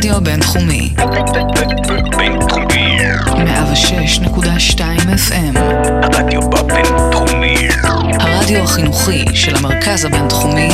[0.00, 0.94] הרדיו הבינתחומי.
[2.16, 2.98] בינתחומי.
[3.26, 4.80] 106.2
[5.28, 5.58] FM.
[6.02, 7.68] הרדיו בבינתחומי.
[8.20, 10.68] הרדיו החינוכי של המרכז הבינתחומי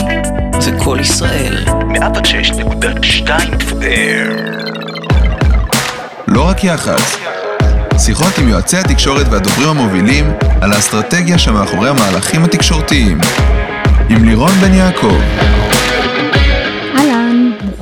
[0.58, 1.64] זה קול ישראל.
[1.66, 3.28] 106.2
[3.60, 4.32] FM.
[6.28, 7.16] לא רק יח"צ.
[7.98, 13.18] שיחות עם יועצי התקשורת והדוברים המובילים על האסטרטגיה שמאחורי המהלכים התקשורתיים.
[14.08, 15.16] עם לירון בן יעקב.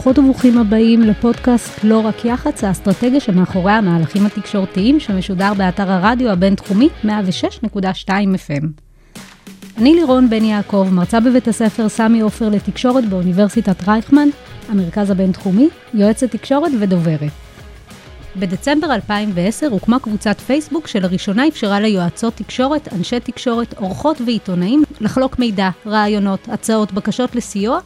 [0.05, 6.89] ברוכות וברוכים הבאים לפודקאסט לא רק יח"צ, האסטרטגיה שמאחורי המהלכים התקשורתיים שמשודר באתר הרדיו הבינתחומי
[7.05, 7.09] 106.2
[8.09, 8.65] FM.
[9.79, 14.29] אני לירון בן יעקב, מרצה בבית הספר סמי עופר לתקשורת באוניברסיטת רייכמן,
[14.69, 17.33] המרכז הבינתחומי, יועצת תקשורת ודוברת.
[18.37, 25.71] בדצמבר 2010 הוקמה קבוצת פייסבוק שלראשונה אפשרה ליועצות תקשורת, אנשי תקשורת, עורכות ועיתונאים לחלוק מידע,
[25.87, 27.79] רעיונות, הצעות, בקשות לסיוע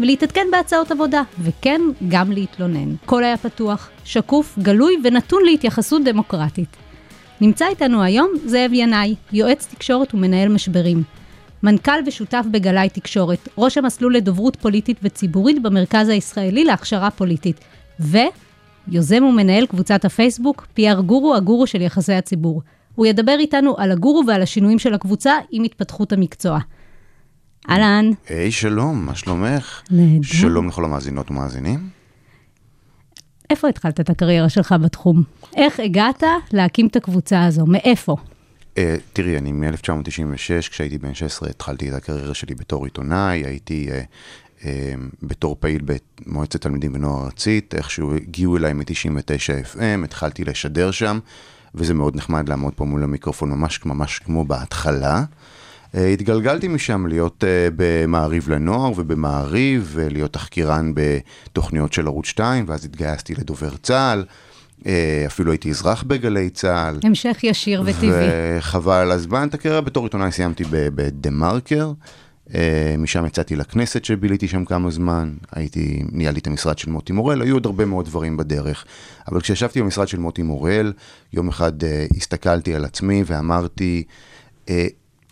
[0.00, 2.94] ולהתעדכן בהצעות עבודה, וכן, גם להתלונן.
[3.04, 6.76] הכל היה פתוח, שקוף, גלוי ונתון להתייחסות דמוקרטית.
[7.40, 11.02] נמצא איתנו היום זאב ינאי, יועץ תקשורת ומנהל משברים.
[11.62, 17.60] מנכ"ל ושותף בגלאי תקשורת, ראש המסלול לדוברות פוליטית וציבורית במרכז הישראלי להכשרה פוליטית,
[18.00, 22.62] ויוזם ומנהל קבוצת הפייסבוק, PR גורו, הגורו של יחסי הציבור.
[22.94, 26.58] הוא ידבר איתנו על הגורו ועל השינויים של הקבוצה עם התפתחות המקצוע.
[27.70, 29.82] אהלן, היי, שלום, מה שלומך?
[29.90, 30.22] נהדר.
[30.22, 31.88] שלום לכל המאזינות ומאזינים.
[33.50, 35.22] איפה התחלת את הקריירה שלך בתחום?
[35.56, 37.66] איך הגעת להקים את הקבוצה הזו?
[37.66, 38.16] מאיפה?
[38.74, 38.76] Uh,
[39.12, 44.64] תראי, אני מ-1996, כשהייתי בן 16, התחלתי את הקריירה שלי בתור עיתונאי, הייתי uh, uh,
[45.22, 45.82] בתור פעיל
[46.26, 51.18] במועצת תלמידים ונוער ארצית, איכשהו הגיעו אליי מ-99 FM, התחלתי לשדר שם,
[51.74, 55.24] וזה מאוד נחמד לעמוד פה מול המיקרופון, ממש, ממש כמו בהתחלה.
[55.94, 62.84] Uh, התגלגלתי משם להיות uh, במעריב לנוער ובמעריב, ולהיות תחקירן בתוכניות של ערוץ 2, ואז
[62.84, 64.24] התגייסתי לדובר צה"ל.
[65.26, 66.98] אפילו הייתי אזרח בגלי צה"ל.
[67.02, 68.08] המשך ישיר וטבעי.
[68.58, 71.92] וחבל על הזמן, את הקריירה בתור עיתונאי סיימתי בדה מרקר.
[72.98, 77.54] משם יצאתי לכנסת שביליתי שם כמה זמן, הייתי, ניהלתי את המשרד של מוטי מורל, היו
[77.54, 78.84] עוד הרבה מאוד דברים בדרך.
[79.28, 80.92] אבל כשישבתי במשרד של מוטי מורל,
[81.32, 81.72] יום אחד
[82.16, 84.04] הסתכלתי על עצמי ואמרתי,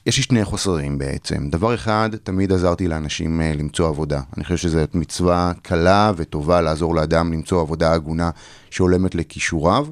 [0.07, 1.51] יש לי שני חוסרים בעצם.
[1.51, 4.21] דבר אחד, תמיד עזרתי לאנשים uh, למצוא עבודה.
[4.37, 8.31] אני חושב שזאת מצווה קלה וטובה לעזור לאדם למצוא עבודה הגונה
[8.71, 9.87] שהולמת לכישוריו.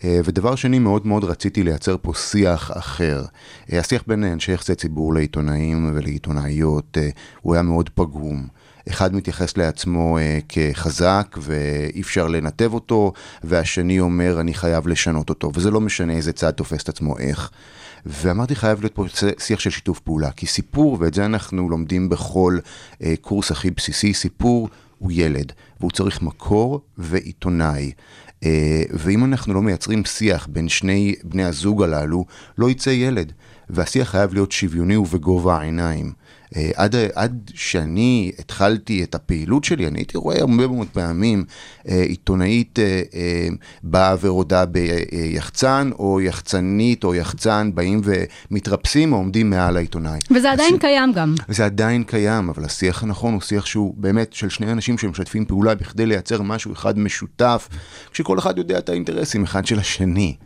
[0.00, 3.24] Uh, ודבר שני, מאוד מאוד רציתי לייצר פה שיח אחר.
[3.68, 6.96] Uh, השיח בין אנשי יחסי ציבור לעיתונאים ולעיתונאיות,
[7.42, 8.46] הוא היה מאוד פגום.
[8.88, 13.12] אחד מתייחס לעצמו uh, כחזק ואי אפשר לנתב אותו,
[13.44, 17.50] והשני אומר אני חייב לשנות אותו, וזה לא משנה איזה צד תופס את עצמו איך.
[18.06, 19.04] ואמרתי חייב להיות פה
[19.38, 22.58] שיח של שיתוף פעולה, כי סיפור, ואת זה אנחנו לומדים בכל
[23.02, 27.92] אה, קורס הכי בסיסי, סיפור הוא ילד, והוא צריך מקור ועיתונאי.
[28.44, 32.24] אה, ואם אנחנו לא מייצרים שיח בין שני בני הזוג הללו,
[32.58, 33.32] לא יצא ילד.
[33.70, 36.12] והשיח חייב להיות שוויוני ובגובה העיניים.
[36.56, 41.44] אה, עד, עד שאני התחלתי את הפעילות שלי, אני הייתי רואה הרבה מאוד פעמים
[41.88, 43.48] אה, עיתונאית אה, אה,
[43.82, 48.00] באה ורודה ביחצן, או יחצנית או יחצן באים
[48.50, 50.18] ומתרפסים או עומדים מעל העיתונאי.
[50.30, 51.34] וזה עדיין הש- קיים גם.
[51.48, 55.74] זה עדיין קיים, אבל השיח הנכון הוא שיח שהוא באמת של שני אנשים שמשתפים פעולה
[55.74, 57.68] בכדי לייצר משהו אחד משותף,
[58.12, 60.36] כשכל אחד יודע את האינטרסים אחד של השני.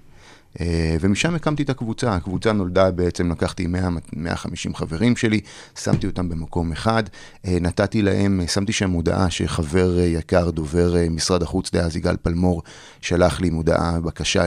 [0.61, 5.41] אה, ומשם הקמתי את הקבוצה, הקבוצה נולדה בעצם, לקחתי 100, 150 חברים שלי,
[5.79, 7.03] שמתי אותם במקום אחד,
[7.47, 12.63] אה, נתתי להם, אה, שמתי שם מודעה שחבר יקר, דובר משרד החוץ דאז, יגאל פלמור,
[13.01, 14.47] שלח לי מודעה, בקשה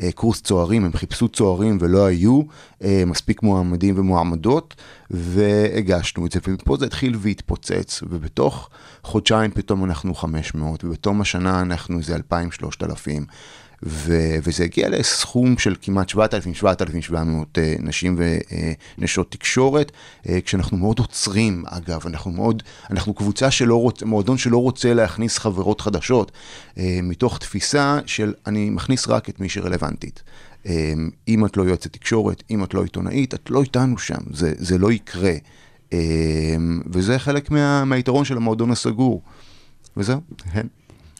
[0.00, 2.42] לקורס צוערים, הם חיפשו צוערים ולא היו
[3.06, 4.74] מספיק מועמדים ומועמדות,
[5.10, 8.70] והגשנו את זה, ומפה זה התחיל והתפוצץ, ובתוך
[9.02, 13.24] חודשיים פתאום אנחנו 500, ובתום השנה אנחנו איזה 2,000-3,000.
[13.82, 16.16] ו- וזה הגיע לסכום של כמעט 7,000-7,700
[17.58, 18.18] אה, נשים
[18.98, 19.92] ונשות תקשורת,
[20.28, 25.38] אה, כשאנחנו מאוד עוצרים, אגב, אנחנו מאוד, אנחנו קבוצה שלא רוצה, מועדון שלא רוצה להכניס
[25.38, 26.32] חברות חדשות,
[26.78, 30.22] אה, מתוך תפיסה של אני מכניס רק את מי שרלוונטית.
[30.66, 30.92] אה,
[31.28, 34.78] אם את לא יועצת תקשורת, אם את לא עיתונאית, את לא איתנו שם, זה, זה
[34.78, 35.34] לא יקרה.
[35.92, 36.56] אה,
[36.86, 39.22] וזה חלק מה, מהיתרון של המועדון הסגור.
[39.96, 40.20] וזהו,
[40.52, 40.66] כן.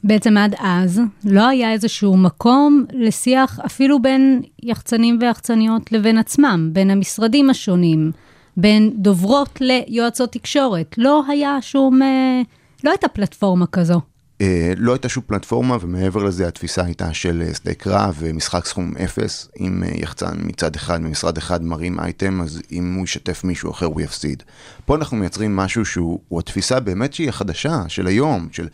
[0.07, 6.89] בעצם עד אז לא היה איזשהו מקום לשיח אפילו בין יחצנים ויחצניות לבין עצמם, בין
[6.89, 8.11] המשרדים השונים,
[8.57, 10.95] בין דוברות ליועצות תקשורת.
[10.97, 12.41] לא היה שום, אה,
[12.83, 14.01] לא הייתה פלטפורמה כזו.
[14.41, 18.93] אה, לא הייתה שום פלטפורמה, ומעבר לזה התפיסה הייתה של אה, שדה קרב ומשחק סכום
[18.97, 19.49] אפס.
[19.59, 23.85] אם אה, יחצן מצד אחד, ממשרד אחד מרים אייטם, אז אם הוא ישתף מישהו אחר
[23.85, 24.43] הוא יפסיד.
[24.85, 28.67] פה אנחנו מייצרים משהו שהוא הוא התפיסה באמת שהיא החדשה, של היום, של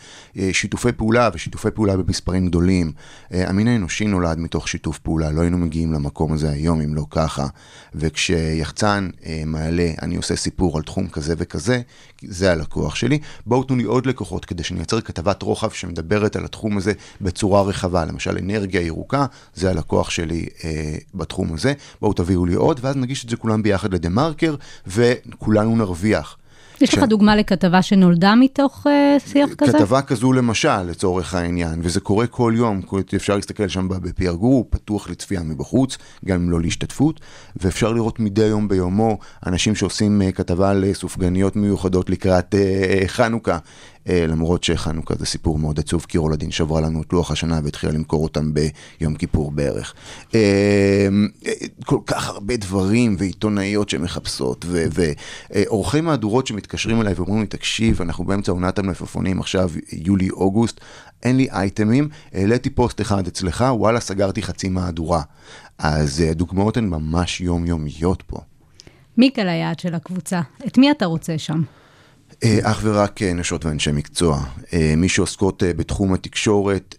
[0.51, 2.92] שיתופי פעולה ושיתופי פעולה במספרים גדולים.
[3.31, 7.48] המין האנושי נולד מתוך שיתוף פעולה, לא היינו מגיעים למקום הזה היום אם לא ככה.
[7.95, 9.10] וכשיחצן
[9.45, 11.81] מעלה, אני עושה סיפור על תחום כזה וכזה,
[12.21, 13.19] זה הלקוח שלי.
[13.45, 17.61] בואו תנו לי עוד לקוחות כדי שאני אייצר כתבת רוחב שמדברת על התחום הזה בצורה
[17.61, 18.05] רחבה.
[18.05, 20.69] למשל, אנרגיה ירוקה, זה הלקוח שלי אה,
[21.13, 21.73] בתחום הזה.
[22.01, 24.55] בואו תביאו לי עוד, ואז נגיש את זה כולם ביחד לדה מרקר,
[24.88, 26.38] וכולנו נרוויח.
[26.81, 29.71] יש לך כש- דוגמה לכתבה שנולדה מתוך אה, שיח כזה?
[29.77, 32.81] כתבה כזו למשל, לצורך העניין, וזה קורה כל יום,
[33.15, 37.19] אפשר להסתכל שם ב-PR גרו, הוא פתוח לצפייה מבחוץ, גם אם לא להשתתפות,
[37.55, 43.57] ואפשר לראות מדי יום ביומו אנשים שעושים אה, כתבה על סופגניות מיוחדות לקראת אה, חנוכה,
[44.05, 48.23] למרות שחנוכה זה סיפור מאוד עצוב, כי רולדין שברה לנו את לוח השנה והתחילה למכור
[48.23, 49.94] אותם ביום כיפור בערך.
[50.35, 51.07] אה,
[51.45, 51.51] אה,
[51.85, 58.51] כל כך הרבה דברים ועיתונאיות שמחפשות, ועורכי מהדורות שמתקשרים אליי ואומרים לי, תקשיב, אנחנו באמצע
[58.51, 60.79] עונת המלפפונים עכשיו, יולי-אוגוסט,
[61.23, 65.21] אין לי אייטמים, העליתי פוסט אחד אצלך, וואלה, סגרתי חצי מהדורה.
[65.77, 68.38] אז אה, הדוגמאות הן ממש יומיומיות פה.
[69.17, 70.41] מי קהל היעד של הקבוצה?
[70.67, 71.61] את מי אתה רוצה שם?
[72.43, 74.43] אה, אך ורק אה, נשות ואנשי מקצוע.
[74.73, 76.95] אה, מי שעוסקות בתחום התקשורת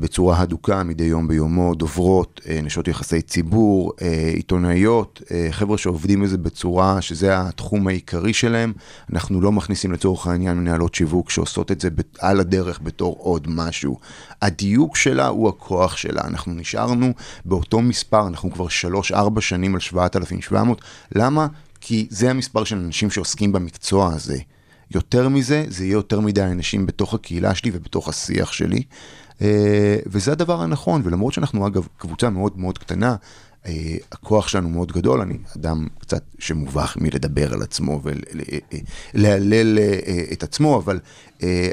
[0.00, 3.92] בצורה הדוקה מדי יום ביומו, דוברות, נשות יחסי ציבור,
[4.34, 8.72] עיתונאיות, חבר'ה שעובדים בזה בצורה שזה התחום העיקרי שלהם.
[9.12, 11.88] אנחנו לא מכניסים לצורך העניין מנהלות שיווק שעושות את זה
[12.18, 13.98] על הדרך בתור עוד משהו.
[14.42, 16.22] הדיוק שלה הוא הכוח שלה.
[16.24, 17.12] אנחנו נשארנו
[17.44, 18.66] באותו מספר, אנחנו כבר
[19.10, 20.82] 3-4 שנים על 7,700.
[21.14, 21.46] למה?
[21.88, 24.38] כי זה המספר של אנשים שעוסקים במקצוע הזה.
[24.90, 28.82] יותר מזה, זה יהיה יותר מדי אנשים בתוך הקהילה שלי ובתוך השיח שלי.
[29.42, 33.16] אה, וזה הדבר הנכון, ולמרות שאנחנו אגב קבוצה מאוד מאוד קטנה,
[33.66, 38.00] אה, הכוח שלנו מאוד גדול, אני אדם קצת שמובך מלדבר על עצמו
[39.14, 41.00] ולהלל אה, את עצמו, אבל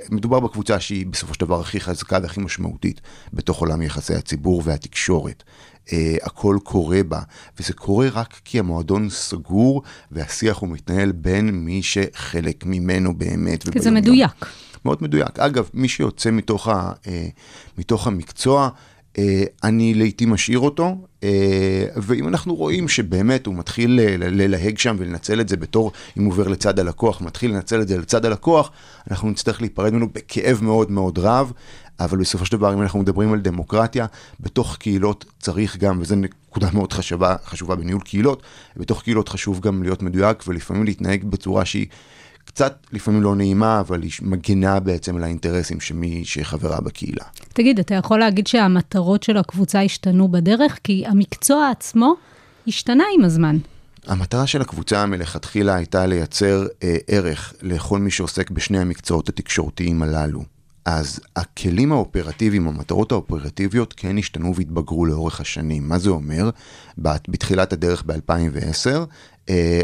[0.09, 3.01] מדובר בקבוצה שהיא בסופו של דבר הכי חזקה והכי משמעותית
[3.33, 5.43] בתוך עולם יחסי הציבור והתקשורת.
[5.87, 5.91] Uh,
[6.21, 7.19] הכל קורה בה,
[7.59, 13.69] וזה קורה רק כי המועדון סגור והשיח הוא מתנהל בין מי שחלק ממנו באמת.
[13.69, 13.91] כי זה.
[13.91, 14.45] מדויק.
[14.85, 15.39] מאוד מדויק.
[15.39, 17.27] אגב, מי שיוצא מתוך, ה, אה,
[17.77, 18.69] מתוך המקצוע,
[19.17, 25.41] אה, אני לעיתים משאיר אותו, אה, ואם אנחנו רואים שבאמת הוא מתחיל ללהג שם ולנצל
[25.41, 28.71] את זה בתור, אם הוא עובר לצד הלקוח, מתחיל לנצל את זה לצד הלקוח,
[29.11, 31.51] אנחנו נצטרך להיפרד ממנו בכאב מאוד מאוד רב,
[31.99, 34.05] אבל בסופו של דבר, אם אנחנו מדברים על דמוקרטיה,
[34.39, 38.43] בתוך קהילות צריך גם, וזו נקודה מאוד חשובה, חשובה בניהול קהילות,
[38.77, 41.87] בתוך קהילות חשוב גם להיות מדויק ולפעמים להתנהג בצורה שהיא...
[42.45, 47.23] קצת לפעמים לא נעימה, אבל היא מגינה בעצם על האינטרסים של מי שחברה בקהילה.
[47.53, 50.79] תגיד, אתה יכול להגיד שהמטרות של הקבוצה השתנו בדרך?
[50.83, 52.13] כי המקצוע עצמו
[52.67, 53.57] השתנה עם הזמן.
[54.07, 60.43] המטרה של הקבוצה מלכתחילה הייתה לייצר אה, ערך לכל מי שעוסק בשני המקצועות התקשורתיים הללו.
[60.85, 65.89] אז הכלים האופרטיביים, המטרות האופרטיביות כן השתנו והתבגרו לאורך השנים.
[65.89, 66.49] מה זה אומר?
[66.97, 69.03] בת- בתחילת הדרך ב-2010, אה,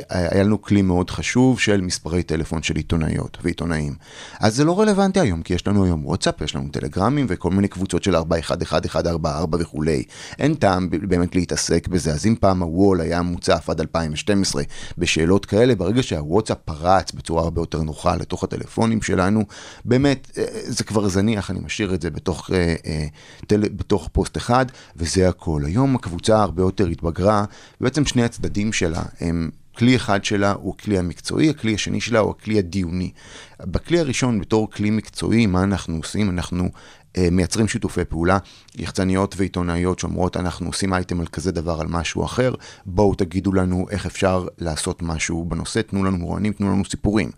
[0.09, 3.95] היה לנו כלי מאוד חשוב של מספרי טלפון של עיתונאיות ועיתונאים.
[4.39, 7.67] אז זה לא רלוונטי היום, כי יש לנו היום וואטסאפ, יש לנו טלגרמים וכל מיני
[7.67, 10.03] קבוצות של 41144 וכולי.
[10.39, 14.63] אין טעם באמת להתעסק בזה, אז אם פעם הוול היה מוצף עד 2012
[14.97, 19.43] בשאלות כאלה, ברגע שהוואטסאפ פרץ בצורה הרבה יותר נוחה לתוך הטלפונים שלנו,
[19.85, 23.05] באמת, אה, זה כבר זניח, אני משאיר את זה בתוך, אה, אה,
[23.51, 25.61] בתוך פוסט אחד, וזה הכל.
[25.65, 27.45] היום הקבוצה הרבה יותר התבגרה,
[27.81, 29.48] ובעצם שני הצדדים שלה הם...
[29.79, 33.11] כלי אחד שלה הוא הכלי המקצועי, הכלי השני שלה הוא הכלי הדיוני.
[33.59, 36.29] בכלי הראשון, בתור כלי מקצועי, מה אנחנו עושים?
[36.29, 36.69] אנחנו
[37.17, 38.37] מייצרים שיתופי פעולה,
[38.75, 42.53] יחצניות ועיתונאיות שאומרות, אנחנו עושים אייטם על כזה דבר, על משהו אחר,
[42.85, 47.29] בואו תגידו לנו איך אפשר לעשות משהו בנושא, תנו לנו מרואיינים, תנו לנו סיפורים.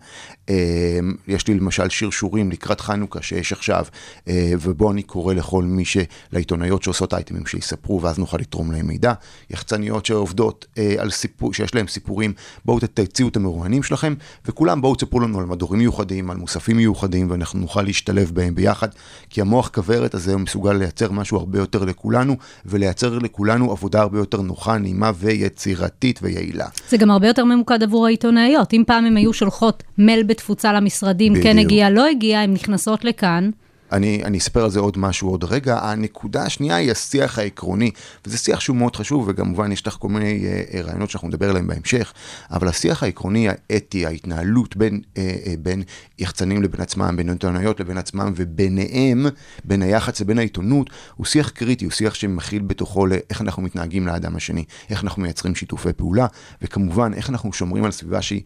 [0.48, 0.98] אה,
[1.28, 3.84] יש לי למשל שיר שורים לקראת חנוכה שיש עכשיו,
[4.28, 5.96] אה, ובו אני קורא לכל מי ש...
[6.32, 9.12] לעיתונאיות שעושות אייטמים שיספרו, ואז נוכל לתרום להם מידע.
[9.50, 12.32] יחצניות שעובדות אה, על סיפור, שיש להם סיפורים,
[12.64, 14.14] בואו תציעו את המרואיינים שלכם,
[14.46, 18.88] וכולם בואו תספרו לנו על מדורים מיוחדים, על מוספים מיוחדים, ואנחנו נוכל להשתלב בהם ביחד,
[19.30, 22.36] כי המוח כוורת הזה הוא מסוגל לייצר משהו הרבה יותר לכולנו,
[22.66, 26.66] ולייצר לכולנו עבודה הרבה יותר נוחה, נעימה ויצירתית ויעילה.
[26.88, 28.72] זה גם הרבה יותר ממוקד עבור העיתונאיות.
[28.72, 31.58] אם פעם הן היו שולחות מייל בתפוצה למשרדים, כן בדיוק.
[31.66, 33.50] הגיע, לא הגיע, הן נכנסות לכאן.
[33.92, 35.78] אני, אני אספר על זה עוד משהו עוד רגע.
[35.82, 37.90] הנקודה השנייה היא השיח העקרוני,
[38.26, 41.66] וזה שיח שהוא מאוד חשוב, וכמובן יש לך כל מיני אה, רעיונות שאנחנו נדבר עליהם
[41.66, 42.12] בהמשך,
[42.50, 45.82] אבל השיח העקרוני, האתי, ההתנהלות בין, אה, אה, בין
[46.18, 49.26] יחצנים לבין עצמם, בין עיתונאיות לבין עצמם, וביניהם,
[49.64, 54.36] בין היח"צ לבין העיתונות, הוא שיח קריטי, הוא שיח שמכיל בתוכו לאיך אנחנו מתנהגים לאדם
[54.36, 56.26] השני, איך אנחנו מייצרים שיתופי פעולה,
[56.62, 58.42] וכמובן, איך אנחנו שומרים על סביבה שהיא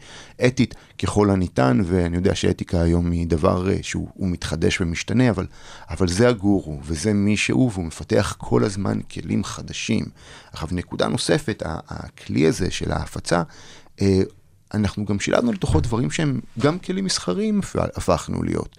[0.47, 5.47] אתית ככל הניתן, ואני יודע שאתיקה היום היא דבר אה, שהוא הוא מתחדש ומשתנה, אבל,
[5.91, 10.05] אבל זה הגורו, וזה מי שהוא, והוא מפתח כל הזמן כלים חדשים.
[10.53, 13.43] עכשיו, נקודה נוספת, הכלי הזה של ההפצה,
[14.01, 14.21] אה,
[14.75, 18.77] אנחנו גם שילבנו לתוכו דברים שהם גם כלים מסחריים הפ- הפכנו להיות.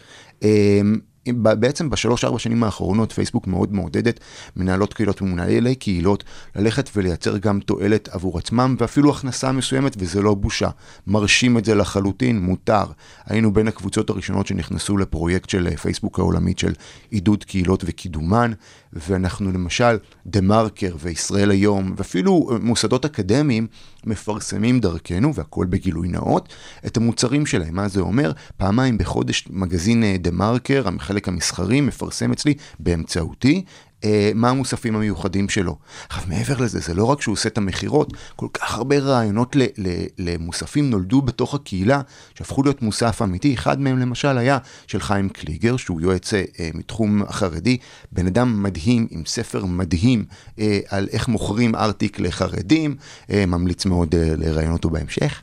[1.35, 4.19] בעצם בשלוש-ארבע שנים האחרונות פייסבוק מאוד מעודדת
[4.55, 6.23] מנהלות קהילות ומנהלי קהילות
[6.55, 10.69] ללכת ולייצר גם תועלת עבור עצמם ואפילו הכנסה מסוימת וזה לא בושה.
[11.07, 12.85] מרשים את זה לחלוטין, מותר.
[13.25, 16.73] היינו בין הקבוצות הראשונות שנכנסו לפרויקט של אה, פייסבוק העולמית של
[17.11, 18.51] עידוד קהילות וקידומן
[18.93, 23.67] ואנחנו למשל דה מרקר וישראל היום ואפילו אה, מוסדות אקדמיים
[24.07, 26.53] מפרסמים דרכנו והכל בגילוי נאות
[26.85, 27.75] את המוצרים שלהם.
[27.75, 28.31] מה זה אומר?
[28.57, 33.63] פעמיים בחודש מגזין אה, דה מרקר, החלק המסחרי, מפרסם אצלי באמצעותי.
[34.03, 35.77] אה, מה המוספים המיוחדים שלו.
[36.09, 39.61] עכשיו מעבר לזה, זה לא רק שהוא עושה את המכירות, כל כך הרבה רעיונות ל-
[39.77, 42.01] ל- למוספים נולדו בתוך הקהילה,
[42.35, 43.53] שהפכו להיות מוסף אמיתי.
[43.53, 47.77] אחד מהם למשל היה של חיים קליגר, שהוא יועץ אה, מתחום החרדי,
[48.11, 50.25] בן אדם מדהים, עם ספר מדהים
[50.59, 52.95] אה, על איך מוכרים ארטיק לחרדים,
[53.31, 55.41] אה, ממליץ מאוד אה, לראיין אותו בהמשך.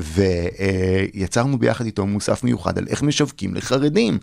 [0.00, 4.18] ויצרנו ביחד איתו מוסף מיוחד על איך משווקים לחרדים.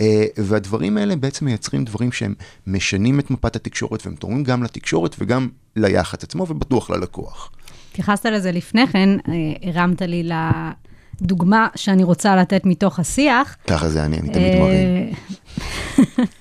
[0.00, 2.34] אה, והדברים האלה בעצם מייצרים דברים שהם
[2.66, 7.50] משנים את מפת התקשורת והם תורמים גם לתקשורת וגם ליח"צ עצמו ובטוח ללקוח.
[7.90, 10.28] התייחסת לזה לפני כן, אה, הרמת לי
[11.20, 13.56] לדוגמה שאני רוצה לתת מתוך השיח.
[13.66, 15.12] ככה זה אני, אני תמיד מרים.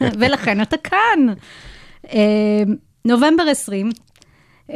[0.02, 1.34] אה, ולכן אתה כאן.
[2.14, 2.64] אה,
[3.06, 3.90] נובמבר 20,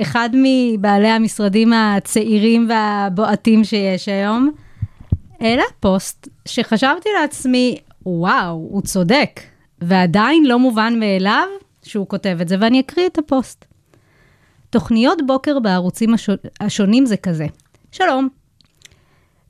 [0.02, 4.52] אחד מבעלי המשרדים הצעירים והבועטים שיש היום,
[5.40, 9.40] העלה פוסט שחשבתי לעצמי, וואו, הוא צודק,
[9.82, 11.48] ועדיין לא מובן מאליו
[11.84, 13.66] שהוא כותב את זה, ואני אקריא את הפוסט.
[14.70, 16.14] תוכניות בוקר בערוצים
[16.60, 17.46] השונים זה כזה.
[17.92, 18.30] שלום,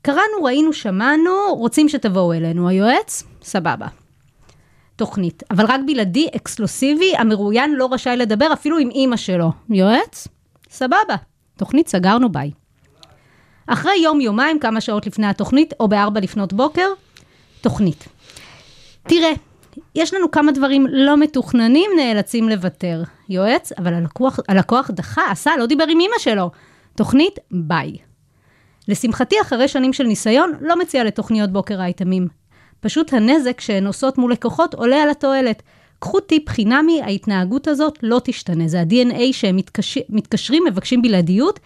[0.02, 2.68] קראנו, ראינו, שמענו, רוצים שתבואו אלינו.
[2.68, 3.22] היועץ?
[3.42, 3.86] סבבה.
[4.96, 9.50] תוכנית, אבל רק בלעדי, אקסקלוסיבי, המרואיין לא רשאי לדבר אפילו עם אימא שלו.
[9.70, 10.28] יועץ?
[10.74, 11.16] סבבה.
[11.56, 12.50] תוכנית סגרנו ביי.
[13.66, 16.88] אחרי יום-יומיים, כמה שעות לפני התוכנית, או בארבע לפנות בוקר,
[17.60, 18.08] תוכנית.
[19.02, 19.32] תראה,
[19.94, 23.02] יש לנו כמה דברים לא מתוכננים, נאלצים לוותר.
[23.28, 26.50] יועץ, אבל הלקוח, הלקוח דחה, עשה, לא דיבר עם אמא שלו.
[26.94, 27.96] תוכנית, ביי.
[28.88, 32.28] לשמחתי, אחרי שנים של ניסיון, לא מציע לתוכניות בוקר אייטמים.
[32.80, 35.62] פשוט הנזק שהן עושות מול לקוחות עולה על התועלת.
[36.04, 38.68] קחו טיפ חינמי, ההתנהגות הזאת לא תשתנה.
[38.68, 39.98] זה ה-DNA שהם מתקש...
[40.08, 41.60] מתקשרים, מבקשים בלעדיות.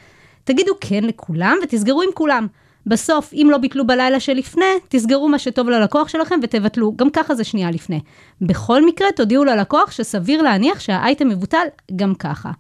[0.45, 2.47] תגידו כן לכולם ותסגרו עם כולם.
[2.87, 6.93] בסוף, אם לא ביטלו בלילה שלפני, תסגרו מה שטוב ללקוח שלכם ותבטלו.
[6.97, 8.01] גם ככה זה שנייה לפני.
[8.41, 11.67] בכל מקרה, תודיעו ללקוח שסביר להניח שהאייטם מבוטל
[11.97, 12.51] גם ככה.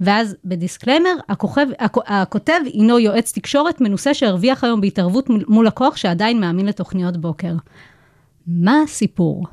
[0.00, 1.66] ואז ב disclaimer, הכוכב,
[2.06, 7.54] הכותב הינו יועץ תקשורת מנוסה שהרוויח היום בהתערבות מול לקוח שעדיין מאמין לתוכניות בוקר.
[8.46, 9.44] מה הסיפור?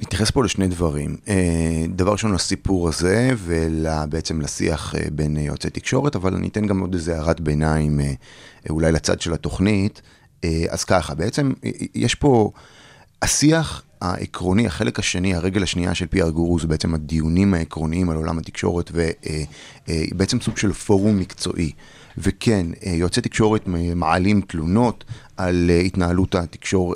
[0.00, 1.16] נתייחס פה לשני דברים.
[1.28, 6.80] אה, דבר ראשון לסיפור הזה ובעצם לשיח אה, בין יועצי תקשורת, אבל אני אתן גם
[6.80, 8.12] עוד איזה הערת ביניים אה,
[8.70, 10.02] אולי לצד של התוכנית.
[10.68, 11.52] אז ככה, בעצם
[11.94, 12.50] יש פה,
[13.22, 18.38] השיח העקרוני, החלק השני, הרגל השנייה של פי גורו, זה בעצם הדיונים העקרוניים על עולם
[18.38, 21.72] התקשורת, ובעצם סוג של פורום מקצועי.
[22.18, 23.62] וכן, יועצי תקשורת
[23.96, 25.04] מעלים תלונות
[25.44, 26.94] על התנהלות התקשור,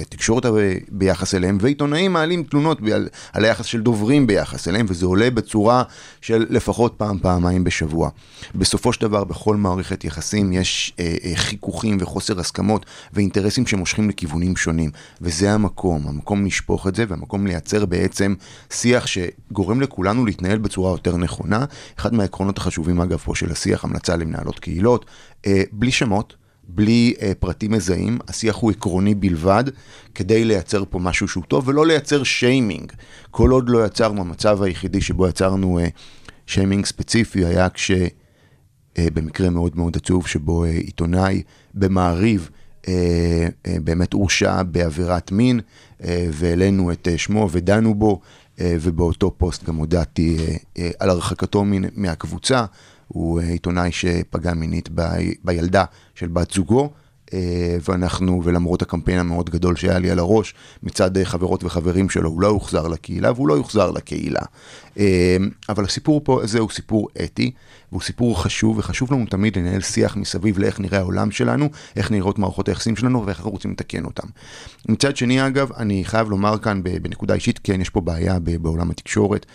[0.00, 0.46] התקשורת
[0.88, 5.82] ביחס אליהם, ועיתונאים מעלים תלונות על, על היחס של דוברים ביחס אליהם, וזה עולה בצורה
[6.20, 8.10] של לפחות פעם, פעמיים בשבוע.
[8.54, 10.96] בסופו של דבר, בכל מערכת יחסים יש
[11.34, 17.86] חיכוכים וחוסר הסכמות ואינטרסים שמושכים לכיוונים שונים, וזה המקום, המקום לשפוך את זה, והמקום לייצר
[17.86, 18.34] בעצם
[18.70, 21.64] שיח שגורם לכולנו להתנהל בצורה יותר נכונה.
[21.98, 25.06] אחד מהעקרונות החשובים, אגב, פה של השיח, המלצה למנהלות קהילות,
[25.72, 26.41] בלי שמות.
[26.74, 29.64] בלי uh, פרטים מזהים, השיח הוא עקרוני בלבד,
[30.14, 32.92] כדי לייצר פה משהו שהוא טוב, ולא לייצר שיימינג.
[33.30, 35.90] כל עוד לא יצרנו, המצב היחידי שבו יצרנו uh,
[36.46, 37.90] שיימינג ספציפי היה כש...
[38.94, 41.42] uh, במקרה מאוד מאוד עצוב, שבו uh, עיתונאי
[41.74, 42.50] במעריב
[42.82, 42.88] uh, uh,
[43.84, 48.20] באמת הורשע בעבירת מין, uh, והעלינו את uh, שמו ודנו בו,
[48.56, 51.64] uh, ובאותו פוסט גם הודעתי uh, uh, על הרחקתו
[51.96, 52.64] מהקבוצה.
[53.12, 55.02] הוא עיתונאי שפגע מינית ב,
[55.44, 56.90] בילדה של בת זוגו,
[57.34, 62.30] אה, ואנחנו, ולמרות הקמפיין המאוד גדול שהיה לי על הראש, מצד אה, חברות וחברים שלו,
[62.30, 64.40] הוא לא יוחזר לקהילה והוא לא יוחזר לקהילה.
[64.98, 65.36] אה,
[65.68, 67.50] אבל הסיפור פה הזה הוא סיפור אתי,
[67.92, 72.38] והוא סיפור חשוב, וחשוב לנו תמיד לנהל שיח מסביב לאיך נראה העולם שלנו, איך נראות
[72.38, 74.28] מערכות היחסים שלנו ואיך אנחנו רוצים לתקן אותם.
[74.88, 79.46] מצד שני, אגב, אני חייב לומר כאן בנקודה אישית, כן, יש פה בעיה בעולם התקשורת.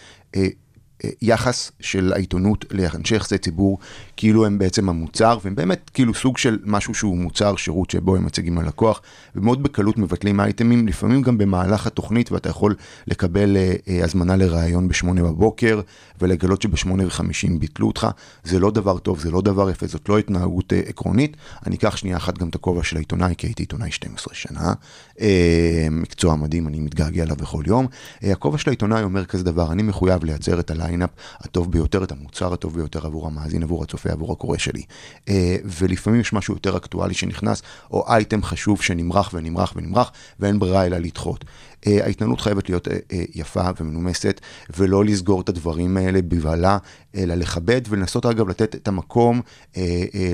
[1.21, 3.79] יחס של העיתונות לאנשי יחסי ציבור,
[4.17, 8.25] כאילו הם בעצם המוצר, והם באמת כאילו סוג של משהו שהוא מוצר שירות שבו הם
[8.25, 9.01] מציגים ללקוח,
[9.35, 12.75] ומאוד בקלות מבטלים אייטמים, לפעמים גם במהלך התוכנית, ואתה יכול
[13.07, 15.81] לקבל אה, אה, הזמנה לראיון בשמונה בבוקר,
[16.21, 18.07] ולגלות שבשמונה וחמישים ביטלו אותך,
[18.43, 21.37] זה לא דבר טוב, זה לא דבר יפה, זאת לא התנהגות אה, עקרונית.
[21.65, 24.73] אני אקח שנייה אחת גם את הכובע של העיתונאי, כי הייתי עיתונאי 12 שנה,
[25.21, 27.87] אה, מקצוע מדהים, אני מתגעגע אליו בכל יום.
[28.23, 32.03] אה, הכובע של העיתונאי אומר כזה דבר, אני מחויב לייצר את ה lineup הטוב ביותר,
[32.03, 34.83] את המוצר הטוב ביותר עבור המאזין, עבור הצופה, עבור הקורא שלי.
[35.29, 40.85] אה, ולפעמים יש משהו יותר אקטואלי שנכנס, או אייטם חשוב שנמרח ונמרח ונמרח, ואין ברירה
[40.85, 41.45] אלא לדחות.
[41.87, 44.41] אה, ההתנהלות חייבת להיות אה, אה, יפה ומנומסת,
[44.77, 46.77] ולא לסגור את הדברים האלה בבהלה,
[47.15, 49.41] אלא לכבד ולנסות אגב לתת את המקום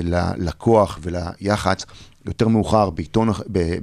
[0.02, 1.84] ללקוח וליח"צ
[2.26, 3.28] יותר מאוחר בעיתון,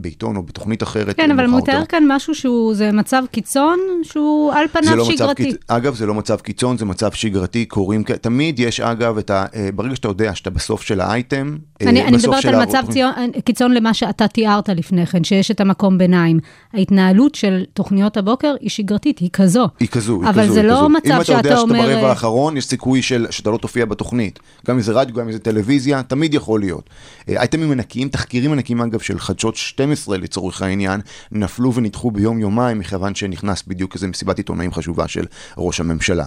[0.01, 1.15] בעיתון או בתוכנית אחרת.
[1.15, 5.47] כן, אבל מתאר כאן משהו שהוא, זה מצב קיצון, שהוא על פניו לא שגרתי.
[5.47, 9.45] מצב, אגב, זה לא מצב קיצון, זה מצב שגרתי, קוראים, תמיד יש אגב את ה...
[9.75, 13.11] ברגע שאתה יודע שאתה בסוף של האייטם, אני, אני מדברת על מצב ציון,
[13.45, 16.39] קיצון למה שאתה תיארת לפני כן, שיש את המקום ביניים.
[16.73, 19.67] ההתנהלות של תוכניות הבוקר היא שגרתית, היא כזו.
[19.79, 20.41] היא כזו, היא כזו.
[20.41, 21.35] אבל זה לא מצב שאתה אומר...
[21.35, 24.39] אם אתה יודע שאתה ברבע האחרון, יש סיכוי של, שאתה לא תופיע בתוכנית.
[24.67, 26.89] גם אם זה רדיו, גם אם זה טלוויזיה, תמיד יכול להיות.
[27.27, 33.63] אייטמים ענקיים, תחקירים ענקיים אגב של חדשות 12 לצורך העניין, נפלו ונדחו ביום-יומיים, מכיוון שנכנס
[33.67, 35.25] בדיוק איזה מסיבת עיתונאים חשובה של
[35.57, 36.25] ראש הממשלה.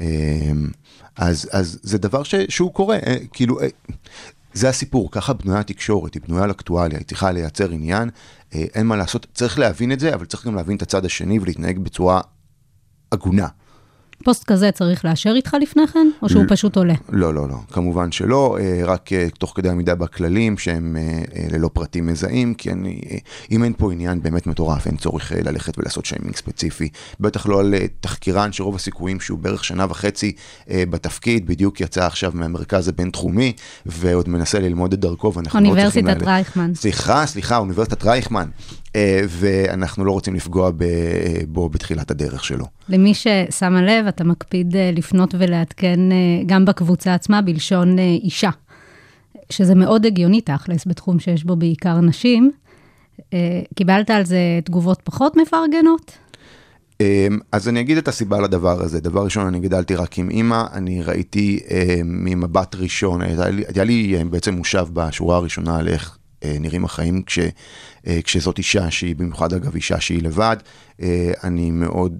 [0.00, 0.04] אמ,
[1.16, 3.66] אז, אז זה דבר ש, שהוא קורה, אה, כאילו, אה,
[4.54, 8.12] זה הסיפור, ככה בנויה התקשורת, היא בנויה על אקטואליה, היא צריכה לייצר עניין, אה,
[8.52, 11.78] אין מה לעשות, צריך להבין את זה, אבל צריך גם להבין את הצד השני ולהתנהג
[11.78, 12.20] בצורה
[13.12, 13.48] הגונה.
[14.24, 16.94] פוסט כזה צריך לאשר איתך לפני כן, או שהוא פשוט עולה?
[17.08, 21.22] לא, לא, לא, כמובן שלא, אה, רק אה, תוך כדי עמידה בכללים שהם אה,
[21.52, 23.00] ללא פרטים מזהים, כי אני,
[23.50, 26.88] אם אין פה עניין באמת מטורף, אין צורך ללכת ולעשות שיימינג ספציפי,
[27.20, 30.32] בטח לא על תחקירן שרוב הסיכויים שהוא בערך שנה וחצי
[30.68, 33.52] בתפקיד, בדיוק יצא עכשיו מהמרכז הבינתחומי,
[33.86, 36.06] ועוד מנסה ללמוד את דרכו, ואנחנו לא צריכים...
[36.06, 36.74] אוניברסיטת רייכמן.
[36.74, 38.48] סליחה, סליחה, אוניברסיטת רייכמן.
[39.28, 40.70] ואנחנו לא רוצים לפגוע
[41.48, 42.66] בו בתחילת הדרך שלו.
[42.90, 48.50] למי ששמה לב, אתה מקפיד אה, לפנות ולעדכן אה, גם בקבוצה עצמה בלשון אישה,
[49.50, 52.50] שזה מאוד הגיוני תכלס בתחום שיש בו בעיקר נשים.
[53.74, 56.18] קיבלת על זה תגובות פחות מפרגנות?
[57.52, 59.00] אז אני אגיד את הסיבה לדבר הזה.
[59.00, 61.60] דבר ראשון, אני גדלתי רק עם אימא, אני ראיתי
[62.04, 63.20] ממבט ראשון,
[63.74, 67.38] היה לי, בעצם מושב בשורה הראשונה על איך אה, נראים החיים כש,
[68.06, 70.56] אה, כשזאת אישה שהיא, במיוחד אגב אישה שהיא לבד,
[71.02, 72.18] אה, אני מאוד...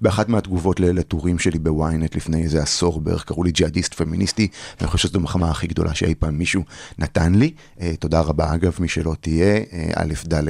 [0.00, 4.48] באחת מהתגובות לטורים שלי בוויינט לפני איזה עשור בערך קראו לי ג'יהאדיסט פמיניסטי
[4.80, 6.62] ואני חושב שזו המחמאה הכי גדולה שאי פעם מישהו
[6.98, 7.52] נתן לי.
[7.98, 9.60] תודה רבה אגב מי שלא תהיה,
[9.96, 10.44] א' ד'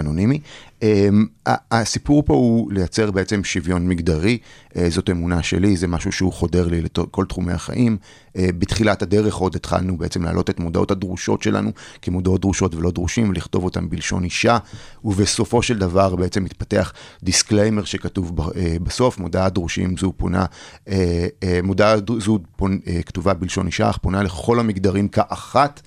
[0.00, 0.40] אנונימי.
[0.82, 1.26] אמ,
[1.70, 4.38] הסיפור פה הוא לייצר בעצם שוויון מגדרי,
[4.76, 7.96] אה, זאת אמונה שלי, זה משהו שהוא חודר לי לכל תחומי החיים.
[8.36, 11.70] אה, בתחילת הדרך עוד התחלנו בעצם להעלות את מודעות הדרושות שלנו
[12.02, 14.58] כמודעות דרושות ולא דרושים, ולכתוב אותן בלשון אישה,
[15.04, 20.44] ובסופו של דבר בעצם מתפתח disclaimer שכתוב אה, בסוף, מודעת דרושים זו פונה,
[21.62, 22.38] מודעה זו
[23.06, 25.80] כתובה בלשון אישה, אך פונה לכל המגדרים כאחת.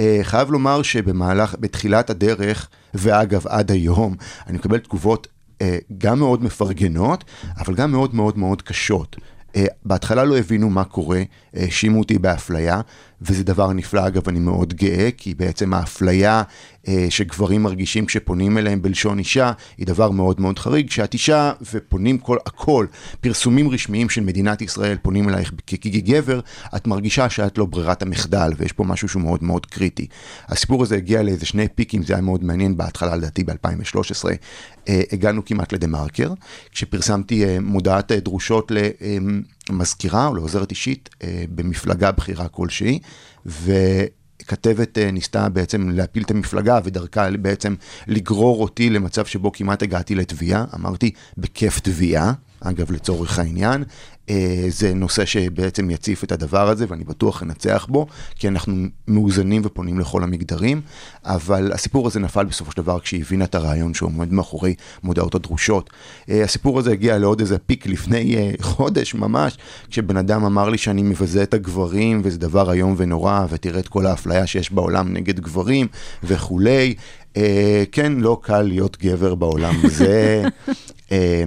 [0.00, 4.14] אה, חייב לומר שבמהלך, בתחילת הדרך, ואגב עד היום,
[4.46, 5.26] אני מקבל תגובות
[5.62, 7.24] אה, גם מאוד מפרגנות,
[7.58, 9.16] אבל גם מאוד מאוד מאוד קשות.
[9.56, 11.22] Uh, בהתחלה לא הבינו מה קורה,
[11.54, 12.80] האשימו אותי באפליה,
[13.22, 16.42] וזה דבר נפלא, אגב, אני מאוד גאה, כי בעצם האפליה
[16.84, 20.88] uh, שגברים מרגישים כשפונים אליהם בלשון אישה, היא דבר מאוד מאוד חריג.
[20.88, 22.86] כשאת אישה ופונים כל, הכל,
[23.20, 26.40] פרסומים רשמיים של מדינת ישראל פונים אלייך כגבר,
[26.76, 30.06] את מרגישה שאת לא ברירת המחדל, ויש פה משהו שהוא מאוד מאוד קריטי.
[30.48, 35.44] הסיפור הזה הגיע לאיזה שני פיקים, זה היה מאוד מעניין, בהתחלה לדעתי ב-2013, uh, הגענו
[35.44, 36.32] כמעט לדה מרקר,
[36.72, 38.72] כשפרסמתי uh, מודעת uh, דרושות
[39.70, 41.24] למזכירה או לעוזרת אישית uh,
[41.54, 42.98] במפלגה בכירה כלשהי,
[43.46, 47.74] וכתבת uh, ניסתה בעצם להפיל את המפלגה ודרכה בעצם
[48.06, 52.32] לגרור אותי למצב שבו כמעט הגעתי לתביעה, אמרתי בכיף תביעה.
[52.68, 53.84] אגב, לצורך העניין.
[54.30, 58.74] אה, זה נושא שבעצם יציף את הדבר הזה, ואני בטוח אנצח בו, כי אנחנו
[59.08, 60.80] מאוזנים ופונים לכל המגדרים,
[61.24, 65.90] אבל הסיפור הזה נפל בסופו של דבר כשהיא הבינה את הרעיון שעומד מאחורי מודעות הדרושות.
[66.30, 69.58] אה, הסיפור הזה הגיע לעוד איזה פיק לפני אה, חודש ממש,
[69.90, 74.06] כשבן אדם אמר לי שאני מבזה את הגברים, וזה דבר איום ונורא, ותראה את כל
[74.06, 75.86] האפליה שיש בעולם נגד גברים
[76.24, 76.94] וכולי.
[77.34, 77.38] Uh,
[77.92, 80.70] כן, לא קל להיות גבר בעולם uh,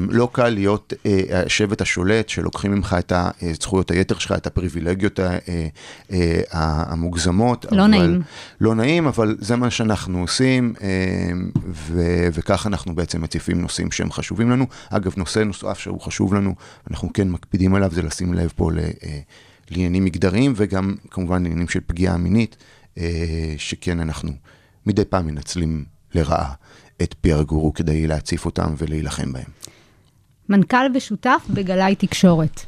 [0.10, 3.14] לא קל להיות uh, השבט השולט שלוקחים ממך את
[3.62, 6.14] זכויות היתר שלך, את הפריבילגיות uh,
[6.52, 7.66] המוגזמות.
[7.72, 8.22] לא נעים.
[8.62, 10.74] לא נעים, אבל זה מה שאנחנו עושים,
[11.72, 14.66] ו- וכך אנחנו בעצם מציפים נושאים שהם חשובים לנו.
[14.90, 16.56] אגב, נושא נוסף שהוא חשוב לנו,
[16.92, 18.80] אנחנו כן מקפידים עליו, זה לשים לב פה ל...
[19.72, 22.58] לעניינים מגדריים וגם כמובן לעניינים של פגיעה מינית,
[23.58, 24.32] שכן אנחנו
[24.86, 26.54] מדי פעם מנצלים לרעה
[27.04, 29.50] את פייר גורו כדי להציף אותם ולהילחם בהם.
[30.50, 32.60] מנכ"ל ושותף בגלאי תקשורת.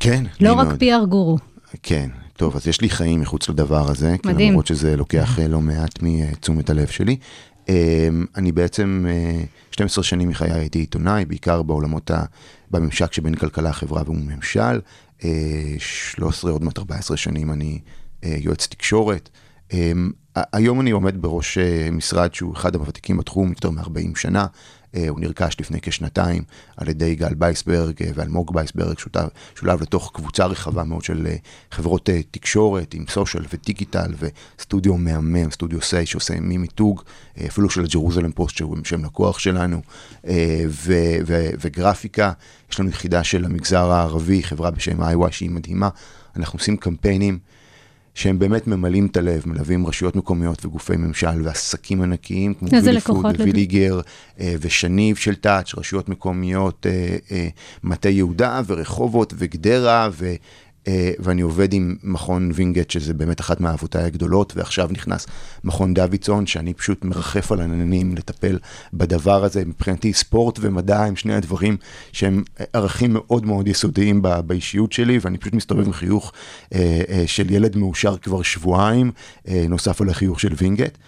[0.00, 0.78] כן, לא רק מאוד.
[0.78, 1.38] פייר גורו.
[1.82, 4.50] כן, טוב, אז יש לי חיים מחוץ לדבר הזה, מדהים.
[4.50, 7.16] למרות שזה לוקח אה, לא מעט מתשומת הלב שלי.
[7.68, 12.24] אה, אני בעצם, אה, 12 שנים מחיי הייתי עיתונאי, בעיקר בעולמות, ה,
[12.70, 14.80] בממשק שבין כלכלה, חברה וממשל.
[15.24, 15.30] אה,
[15.78, 17.78] 13, עוד מעט 14 שנים אני
[18.24, 19.28] אה, יועץ תקשורת.
[20.34, 24.46] היום אני עומד בראש אה, משרד שהוא אחד הוותיקים בתחום, יותר מ-40 שנה.
[24.94, 26.42] אה, הוא נרכש לפני כשנתיים
[26.76, 29.28] על ידי יגאל בייסברג אה, ואלמוג בייסברג, שותף-
[29.60, 31.26] שולב לתוך קבוצה רחבה מאוד של
[31.70, 34.12] חברות תקשורת עם social ו digital
[34.58, 37.02] וסטודיו מהמם, סטודיו סיי שעושה מימיתוג,
[37.46, 39.82] אפילו של הג'רוזלם פוסט שהם שהם לקוח שלנו,
[40.68, 42.32] ו- ו- וגרפיקה.
[42.72, 45.88] יש לנו יחידה של המגזר הערבי, חברה בשם איי שהיא מדהימה.
[46.36, 47.38] אנחנו עושים קמפיינים.
[48.14, 52.98] שהם באמת ממלאים את הלב, מלווים רשויות מקומיות וגופי ממשל ועסקים ענקיים, כמו איזה וילי
[52.98, 54.00] לקוחות פוד לדו- וויליגר
[54.40, 57.48] אה, ושניב של טאץ', רשויות מקומיות, אה, אה,
[57.84, 60.34] מטה יהודה ורחובות וגדרה, ו,
[61.18, 65.26] ואני עובד עם מכון וינגייט, שזה באמת אחת מאהבותיי הגדולות, ועכשיו נכנס
[65.64, 68.58] מכון דוידסון, שאני פשוט מרחף על עננים לטפל
[68.92, 69.64] בדבר הזה.
[69.64, 71.76] מבחינתי ספורט ומדע הם שני הדברים
[72.12, 72.42] שהם
[72.72, 76.32] ערכים מאוד מאוד יסודיים באישיות שלי, ואני פשוט מסתובב עם חיוך
[76.74, 79.10] אה, אה, של ילד מאושר כבר שבועיים,
[79.48, 80.98] אה, נוסף על החיוך של וינגייט.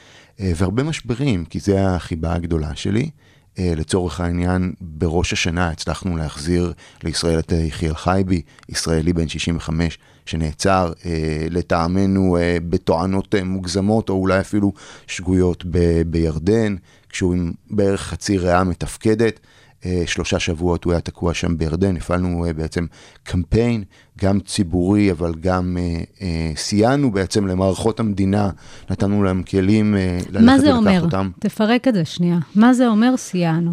[0.41, 3.11] אה, והרבה משברים, כי זה החיבה הגדולה שלי.
[3.59, 9.99] אה, לצורך העניין, בראש השנה הצלחנו להחזיר לישראל את אה, יחיאל חייבי, ישראלי בן 65,
[10.27, 12.37] שנעצר אה, לטעמנו
[12.69, 14.73] בתואנות מוגזמות, או אולי אפילו
[15.07, 16.77] שגויות ב- בירדן,
[17.09, 19.41] כשהוא עם בערך חצי ריאה מתפקדת.
[19.87, 22.87] אה, שלושה שבועות הוא היה תקוע שם בירדן, הפעלנו אה, בעצם
[23.23, 23.85] קמפיין,
[24.21, 25.77] גם ציבורי, אבל גם
[26.21, 28.51] אה, סייענו בעצם למערכות המדינה,
[28.91, 29.95] נתנו להם כלים
[30.31, 31.05] ללכת מה זה ולקח אומר?
[31.05, 31.31] אותם.
[31.39, 32.39] תפרק את זה שנייה.
[32.55, 33.73] מה זה אומר סייענו?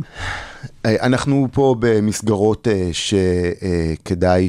[0.86, 4.48] אנחנו פה במסגרות שכדאי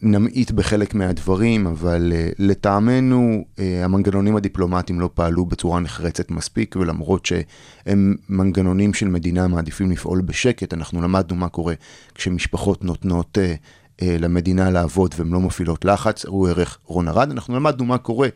[0.00, 7.26] שנמעיט בחלק מהדברים, אבל אה, לטעמנו אה, המנגנונים הדיפלומטיים לא פעלו בצורה נחרצת מספיק, ולמרות
[7.26, 11.74] שהם מנגנונים של מדינה מעדיפים לפעול בשקט, אנחנו למדנו מה קורה
[12.14, 13.38] כשמשפחות נותנות...
[13.38, 13.54] אה,
[14.02, 17.30] אה, למדינה לעבוד והן לא מפעילות לחץ, ראו ערך רון ארד.
[17.30, 18.28] אנחנו למדנו מה קורה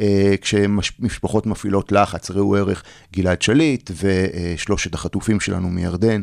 [0.00, 6.22] אה, כשמשפחות מפעילות לחץ, ראו ערך גלעד שליט ושלושת החטופים שלנו מירדן,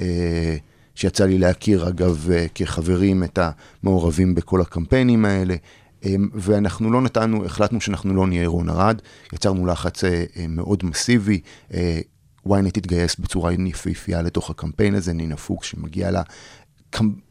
[0.00, 0.56] אה,
[1.00, 3.38] שיצא לי להכיר אגב אה, כחברים את
[3.82, 5.54] המעורבים בכל הקמפיינים האלה.
[6.04, 9.00] אה, ואנחנו לא נתנו, החלטנו שאנחנו לא נהיה רון ארד,
[9.32, 11.40] יצרנו לחץ אה, אה, מאוד מסיבי.
[12.48, 16.22] ynet התגייס בצורה יפהפייה לתוך הקמפיין הזה, נינה פוקס שמגיעה לה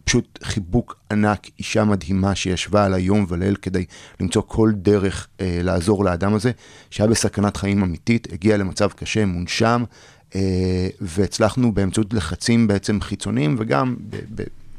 [0.03, 3.85] פשוט חיבוק ענק, אישה מדהימה שישבה על היום וליל כדי
[4.19, 6.51] למצוא כל דרך אה, לעזור לאדם הזה,
[6.89, 9.83] שהיה בסכנת חיים אמיתית, הגיע למצב קשה, מונשם,
[11.01, 13.95] והצלחנו באמצעות לחצים בעצם חיצוניים וגם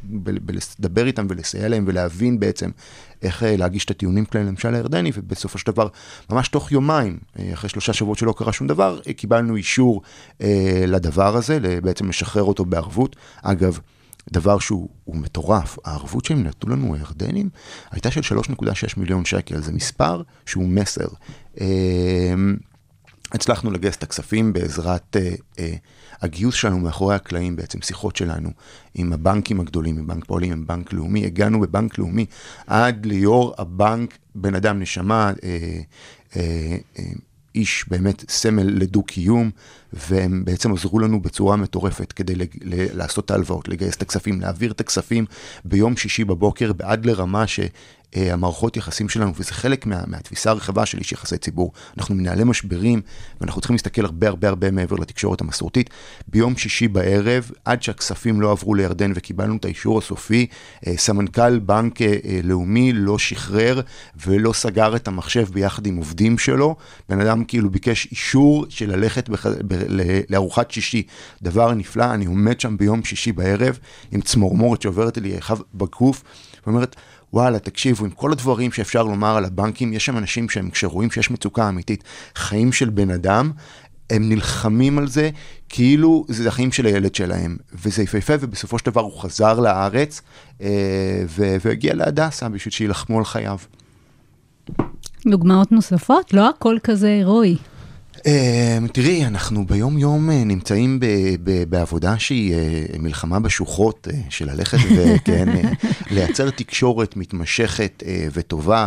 [0.02, 2.70] בלדבר איתם ולסייע להם ולהבין בעצם
[3.22, 5.88] איך אה, להגיש את הטיעונים שלהם לממשל הירדני, ובסופו של דבר,
[6.30, 10.02] ממש תוך יומיים, אה, אחרי שלושה שבועות שלא קרה שום דבר, אה, קיבלנו אישור
[10.40, 13.16] אה, לדבר הזה, בעצם לשחרר אותו בערבות.
[13.42, 13.78] אגב,
[14.32, 17.48] דבר שהוא הוא מטורף, הערבות שהם נתנו לנו, הירדנים,
[17.90, 21.08] הייתה של 3.6 מיליון שקל, זה מספר שהוא מסר.
[21.60, 21.66] אה,
[23.32, 25.74] הצלחנו לגייס את הכספים בעזרת אה, אה,
[26.22, 28.50] הגיוס שלנו מאחורי הקלעים, בעצם שיחות שלנו
[28.94, 31.26] עם הבנקים הגדולים, עם בנק פועלים, עם בנק לאומי.
[31.26, 32.26] הגענו בבנק לאומי
[32.66, 35.80] עד ליו"ר הבנק, בן אדם נשמה, אה,
[36.36, 37.04] אה, אה,
[37.54, 39.50] איש באמת סמל לדו-קיום,
[39.92, 42.34] והם בעצם עזרו לנו בצורה מטורפת כדי.
[42.94, 45.24] לעשות את ההלוואות, לגייס את הכספים, להעביר את הכספים
[45.64, 47.60] ביום שישי בבוקר, עד לרמה ש...
[48.16, 51.72] המערכות יחסים שלנו, וזה חלק מה, מהתפיסה הרחבה של איש יחסי ציבור.
[51.98, 53.00] אנחנו מנהלי משברים,
[53.40, 55.90] ואנחנו צריכים להסתכל הרבה הרבה הרבה מעבר לתקשורת המסורתית.
[56.28, 60.46] ביום שישי בערב, עד שהכספים לא עברו לירדן וקיבלנו את האישור הסופי,
[60.86, 63.80] אה, סמנכ"ל בנק אה, אה, לאומי לא שחרר
[64.26, 66.76] ולא סגר את המחשב ביחד עם עובדים שלו.
[67.08, 69.46] בן אדם כאילו ביקש אישור של ללכת בח...
[70.30, 71.02] לארוחת שישי.
[71.42, 73.78] דבר נפלא, אני עומד שם ביום שישי בערב
[74.12, 75.38] עם צמרמורת שעוברת לי
[75.74, 76.22] בגוף,
[76.66, 76.96] ואומרת,
[77.32, 81.30] וואלה, תקשיבו, עם כל הדברים שאפשר לומר על הבנקים, יש שם אנשים שהם, כשרואים שיש
[81.30, 83.50] מצוקה אמיתית, חיים של בן אדם,
[84.10, 85.30] הם נלחמים על זה
[85.68, 90.22] כאילו זה החיים של הילד שלהם, וזה יפהפה, ובסופו של דבר הוא חזר לארץ
[90.60, 93.58] אה, והגיע להדסה בשביל שיילחמו על חייו.
[95.26, 96.34] דוגמאות נוספות?
[96.34, 97.56] לא הכל כזה הירואי.
[98.20, 101.00] Uh, תראי, אנחנו ביום יום uh, נמצאים
[101.68, 108.02] בעבודה שהיא uh, מלחמה בשוחות uh, של ללכת וכן, uh, לייצר תקשורת מתמשכת
[108.32, 108.86] וטובה.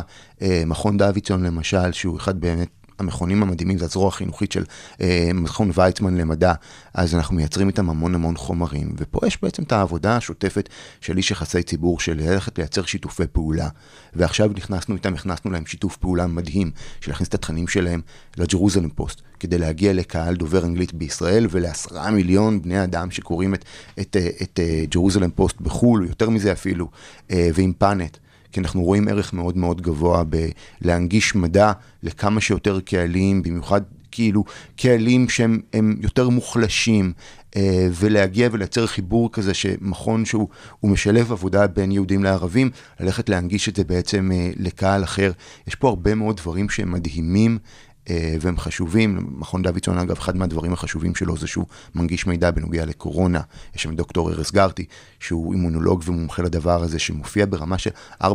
[0.65, 2.69] מכון דוידסון למשל, שהוא אחד באמת
[2.99, 4.63] המכונים המדהימים, זה הזרוע החינוכית של
[5.01, 6.53] אה, מכון ויצמן למדע,
[6.93, 10.69] אז אנחנו מייצרים איתם המון המון חומרים, ופה יש בעצם את העבודה השוטפת
[11.01, 13.69] של איש יחסי ציבור, של ללכת לייצר שיתופי פעולה,
[14.13, 18.01] ועכשיו נכנסנו איתם, הכנסנו להם שיתוף פעולה מדהים, של להכניס את התכנים שלהם
[18.37, 23.65] לג'רוזלם פוסט, כדי להגיע לקהל דובר אנגלית בישראל, ולעשרה מיליון בני אדם שקוראים את,
[23.99, 26.89] את, את, את ג'רוזלם פוסט בחו"ל, יותר מזה אפילו,
[27.31, 28.17] אה, ועם פאנט.
[28.53, 30.23] כי אנחנו רואים ערך מאוד מאוד גבוה
[30.81, 31.71] בלהנגיש מדע
[32.03, 34.43] לכמה שיותר קהלים, במיוחד כאילו
[34.75, 35.61] קהלים שהם
[36.01, 37.13] יותר מוחלשים,
[37.55, 40.47] אה, ולהגיע ולייצר חיבור כזה שמכון שהוא
[40.83, 45.31] משלב עבודה בין יהודים לערבים, ללכת להנגיש את זה בעצם אה, לקהל אחר.
[45.67, 47.57] יש פה הרבה מאוד דברים שהם מדהימים.
[48.09, 49.27] אה, והם חשובים.
[49.37, 53.41] מכון דוידסון, אגב, אחד מהדברים החשובים שלו זה שהוא מנגיש מידע בנוגע לקורונה.
[53.75, 54.85] יש שם דוקטור ארז גרטי,
[55.19, 57.89] שהוא אימונולוג ומומחה לדבר הזה, שמופיע ברמה של
[58.23, 58.25] 4-5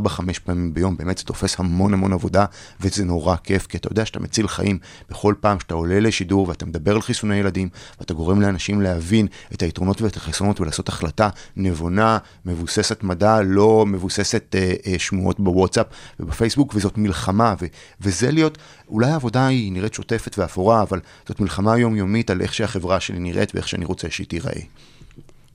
[0.45, 2.45] פעמים ביום, באמת זה תופס המון המון עבודה,
[2.81, 4.79] וזה נורא כיף, כי אתה יודע שאתה מציל חיים
[5.11, 9.63] בכל פעם שאתה עולה לשידור ואתה מדבר על חיסוני ילדים, ואתה גורם לאנשים להבין את
[9.63, 15.87] היתרונות ואת החסרונות ולעשות החלטה נבונה, מבוססת מדע, לא מבוססת אה, אה, שמועות בוואטסאפ
[16.21, 17.67] ובפייסבוק, וזאת מלחמה, ו-
[18.01, 19.73] וזה להיות, אולי העבודה היא...
[19.73, 24.11] נראית שוטפת ואפורה, אבל זאת מלחמה יומיומית על איך שהחברה שלי נראית ואיך שאני רוצה
[24.11, 24.61] שהיא תיראה.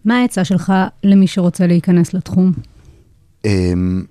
[0.05, 2.51] מה העצה שלך למי שרוצה להיכנס לתחום?
[3.45, 4.03] אמ,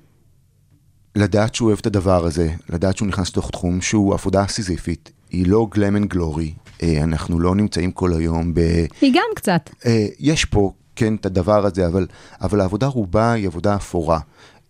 [1.16, 5.46] לדעת שהוא אוהב את הדבר הזה, לדעת שהוא נכנס לתוך תחום שהוא עבודה סיזיפית, היא
[5.46, 6.52] לא גלם אנד גלורי,
[6.82, 8.60] אנחנו לא נמצאים כל היום ב...
[9.00, 9.70] היא גם קצת.
[9.86, 12.06] אה, יש פה, כן, את הדבר הזה, אבל,
[12.40, 14.18] אבל העבודה רובה היא עבודה אפורה,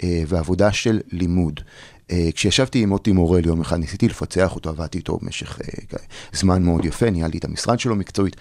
[0.03, 1.61] אה, ועבודה של לימוד.
[2.11, 5.99] אה, כשישבתי עם מוטי מורל יום אחד, ניסיתי לפצח אותו, עבדתי איתו במשך אה,
[6.33, 8.37] זמן מאוד יפה, ניהלתי את המשרד שלו מקצועית,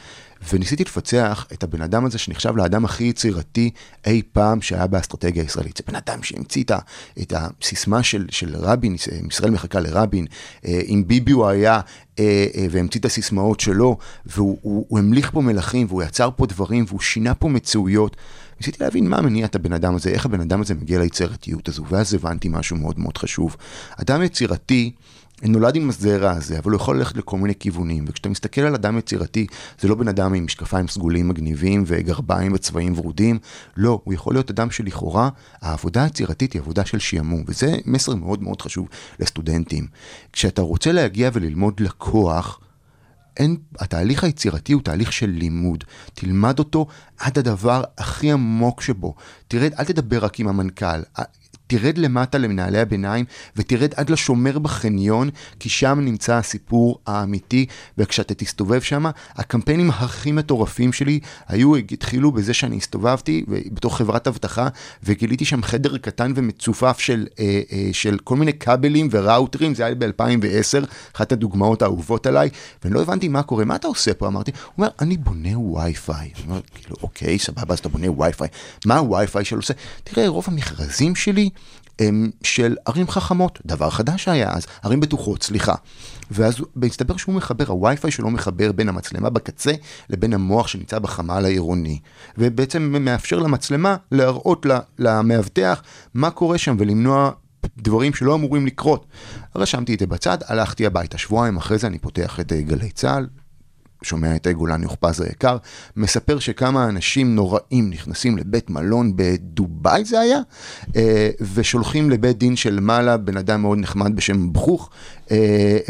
[0.53, 3.69] וניסיתי לפצח את הבן אדם הזה שנחשב לאדם הכי יצירתי
[4.05, 5.77] אי פעם שהיה באסטרטגיה הישראלית.
[5.77, 6.63] זה בן אדם שהמציא
[7.21, 8.95] את הסיסמה של, של רבין,
[9.29, 10.25] ישראל מחכה לרבין,
[10.63, 11.79] עם אה, ביבי הוא היה
[12.71, 16.99] והמציא את הסיסמאות שלו, והוא הוא, הוא המליך פה מלכים, והוא יצר פה דברים, והוא
[16.99, 18.17] שינה פה מציאויות.
[18.61, 21.85] ניסיתי להבין מה מניע את הבן אדם הזה, איך הבן אדם הזה מגיע ליצירתיות הזו,
[21.89, 23.55] ואז הבנתי משהו מאוד מאוד חשוב.
[23.97, 24.91] אדם יצירתי,
[25.43, 28.97] נולד עם הזרע הזה, אבל הוא יכול ללכת לכל מיני כיוונים, וכשאתה מסתכל על אדם
[28.97, 29.47] יצירתי,
[29.79, 33.39] זה לא בן אדם עם משקפיים סגולים מגניבים וגרביים וצבעים ורודים,
[33.77, 35.29] לא, הוא יכול להיות אדם שלכאורה,
[35.61, 38.87] העבודה היצירתית היא עבודה של שעמום, וזה מסר מאוד מאוד חשוב
[39.19, 39.87] לסטודנטים.
[40.33, 42.59] כשאתה רוצה להגיע וללמוד לקוח,
[43.37, 45.83] אין, התהליך היצירתי הוא תהליך של לימוד.
[46.13, 46.87] תלמד אותו
[47.19, 49.15] עד הדבר הכי עמוק שבו.
[49.47, 51.21] תרד, אל תדבר רק עם המנכ"ל.
[51.71, 55.29] תרד למטה למנהלי הביניים ותרד עד לשומר בחניון,
[55.59, 57.65] כי שם נמצא הסיפור האמיתי,
[57.97, 59.05] וכשאתה תסתובב שם,
[59.35, 64.67] הקמפיינים הכי מטורפים שלי היו, התחילו בזה שאני הסתובבתי בתוך חברת אבטחה,
[65.03, 69.95] וגיליתי שם חדר קטן ומצופף של, אה, אה, של כל מיני כבלים וראוטרים, זה היה
[69.95, 72.49] ב-2010, אחת הדוגמאות האהובות עליי,
[72.83, 74.27] ואני לא הבנתי מה קורה, מה אתה עושה פה?
[74.27, 76.31] אמרתי, הוא אומר, אני בונה וי-פיי.
[76.75, 78.47] כאילו, אוקיי, סבבה, אז אתה בונה וי-פיי.
[78.85, 79.73] מה הווי-פיי שלו עושה?
[80.03, 81.49] תראה, רוב המכרזים שלי,
[82.43, 85.75] של ערים חכמות, דבר חדש שהיה אז, ערים בטוחות, סליחה.
[86.31, 89.71] ואז מסתבר שהוא מחבר, הווי-פיי שלו מחבר בין המצלמה בקצה
[90.09, 91.99] לבין המוח שנמצא בחמ"ל העירוני.
[92.37, 94.65] ובעצם מאפשר למצלמה להראות
[94.99, 95.83] למאבטח
[96.13, 97.31] מה קורה שם ולמנוע
[97.77, 99.05] דברים שלא אמורים לקרות.
[99.55, 101.17] רשמתי את זה בצד, הלכתי הביתה.
[101.17, 103.27] שבועיים אחרי זה אני פותח את אה, גלי צה"ל,
[104.03, 105.57] שומע את גולן יוכפז היקר,
[105.95, 110.39] מספר שכמה אנשים נוראים נכנסים לבית מלון בדובאי זה היה,
[110.95, 114.49] אה, ושולחים לבית דין של מעלה בן אדם מאוד נחמד בשם
[115.20, 115.20] אה,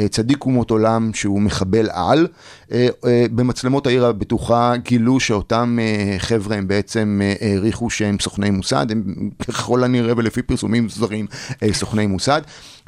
[0.09, 2.27] צדיק אומות עולם שהוא מחבל על.
[2.71, 8.49] אה, אה, במצלמות העיר הבטוחה גילו שאותם אה, חבר'ה הם בעצם אה, העריכו שהם סוכני
[8.49, 11.25] מוסד, הם ככל הנראה ולפי פרסומים זרים
[11.63, 12.41] אה, סוכני מוסד.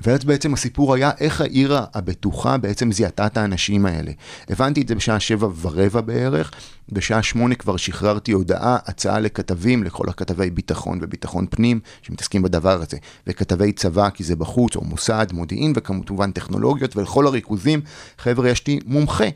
[0.05, 4.11] ואז בעצם הסיפור היה איך העיר הבטוחה בעצם זיהתה את האנשים האלה.
[4.49, 6.51] הבנתי את זה בשעה שבע ורבע בערך,
[6.91, 12.97] בשעה שמונה כבר שחררתי הודעה, הצעה לכתבים, לכל הכתבי ביטחון וביטחון פנים שמתעסקים בדבר הזה,
[13.27, 17.81] וכתבי צבא כי זה בחוץ, או מוסד, מודיעין וכמובן טכנולוגיות, ולכל הריכוזים,
[18.17, 19.27] חבר'ה, יש לי מומחה.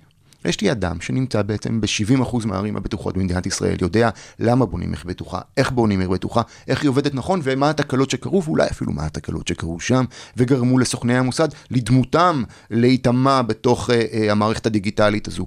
[0.47, 5.39] יש לי אדם שנמצא בעצם ב-70% מהערים הבטוחות במדינת ישראל, יודע למה בונים עיר בטוחה,
[5.57, 9.47] איך בונים עיר בטוחה, איך היא עובדת נכון, ומה התקלות שקרו, ואולי אפילו מה התקלות
[9.47, 10.05] שקרו שם,
[10.37, 15.45] וגרמו לסוכני המוסד לדמותם להיטמע בתוך uh, uh, המערכת הדיגיטלית הזו.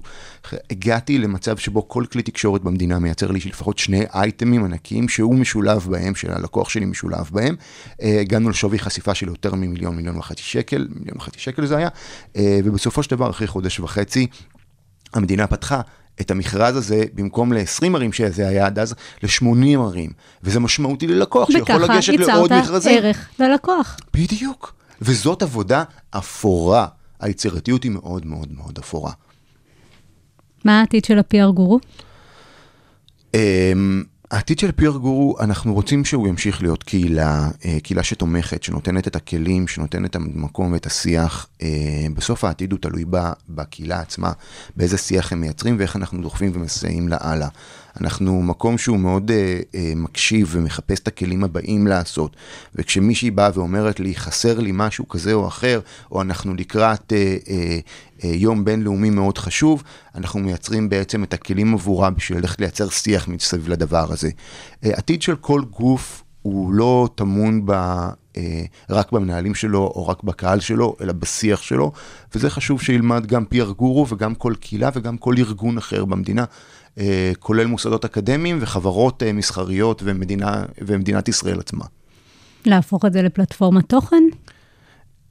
[0.69, 5.87] הגעתי למצב שבו כל כלי תקשורת במדינה מייצר לי לפחות שני אייטמים ענקיים שהוא משולב
[5.89, 7.55] בהם, שהלקוח שלי משולב בהם.
[7.91, 11.87] Uh, הגענו לשווי חשיפה של יותר ממיליון, מיליון וחצי שקל, מיליון וחצי שקל זה היה,
[11.87, 14.27] uh, ובסופו של דבר, אחרי חודש וחצי,
[15.13, 15.81] המדינה פתחה
[16.21, 20.11] את המכרז הזה, במקום ל-20 ערים שזה היה עד אז, ל-80 ערים.
[20.43, 22.97] וזה משמעותי ללקוח שיכול לגשת לעוד מכרזים.
[22.97, 23.97] וככה ייצרת ערך ללקוח.
[24.13, 24.75] בדיוק.
[25.01, 26.87] וזאת עבודה אפורה.
[27.19, 29.11] היצירתיות היא מאוד מאוד מאוד אפורה.
[30.65, 31.79] מה העתיד של ה-PR גורו?
[34.31, 39.15] העתיד של פייר גורו, אנחנו רוצים שהוא ימשיך להיות קהילה, אה, קהילה שתומכת, שנותנת את
[39.15, 41.47] הכלים, שנותנת את המקום ואת השיח.
[41.61, 41.67] אה,
[42.13, 43.05] בסוף העתיד הוא תלוי
[43.49, 44.31] בקהילה עצמה,
[44.75, 47.47] באיזה שיח הם מייצרים ואיך אנחנו דוחפים ומסייעים לה הלאה.
[48.01, 52.35] אנחנו מקום שהוא מאוד אה, אה, מקשיב ומחפש את הכלים הבאים לעשות.
[52.75, 55.79] וכשמישהי באה ואומרת לי, חסר לי משהו כזה או אחר,
[56.11, 57.79] או אנחנו לקראת אה, אה,
[58.23, 59.83] אה, יום בינלאומי מאוד חשוב,
[60.15, 64.29] אנחנו מייצרים בעצם את הכלים עבורה בשביל ללכת לייצר שיח מסביב לדבר הזה.
[64.85, 67.71] אה, עתיד של כל גוף הוא לא טמון ב...
[68.37, 71.91] אה, רק במנהלים שלו או רק בקהל שלו, אלא בשיח שלו,
[72.35, 76.45] וזה חשוב שילמד גם פייר גורו וגם כל קהילה וגם כל ארגון אחר במדינה.
[77.01, 81.85] אה, כולל מוסדות אקדמיים וחברות אה, מסחריות ומדינה, ומדינת ישראל עצמה.
[82.65, 84.23] להפוך את זה לפלטפורמת תוכן?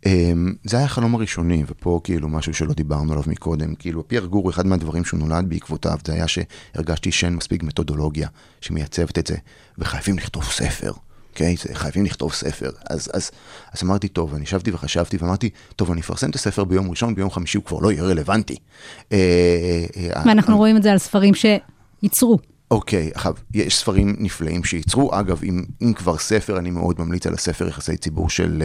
[0.06, 4.50] אמ, זה היה החלום הראשוני, ופה כאילו משהו שלא דיברנו עליו מקודם, כאילו פייר גור,
[4.50, 8.28] אחד מהדברים שהוא נולד בעקבותיו, זה היה שהרגשתי שאין מספיק מתודולוגיה
[8.60, 9.36] שמייצבת את זה,
[9.78, 10.92] וחייבים לכתוב ספר.
[11.30, 11.54] אוקיי?
[11.54, 12.70] Okay, חייבים לכתוב ספר.
[12.90, 13.30] אז, אז,
[13.72, 17.30] אז אמרתי, טוב, אני ישבתי וחשבתי ואמרתי, טוב, אני אפרסם את הספר ביום ראשון, ביום
[17.30, 18.56] חמישי הוא כבר לא יהיה רלוונטי.
[19.12, 19.18] אה,
[19.96, 22.38] אה, ואנחנו רואים את זה על ספרים שייצרו.
[22.70, 25.10] אוקיי, עכשיו, יש ספרים נפלאים שייצרו.
[25.12, 28.62] אגב, אם, אם כבר ספר, אני מאוד ממליץ על הספר יחסי ציבור של,